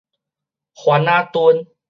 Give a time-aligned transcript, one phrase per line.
[0.73, 1.67] 番仔墩